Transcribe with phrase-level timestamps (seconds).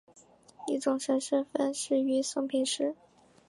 [0.65, 2.95] 以重臣身份仕于松平氏。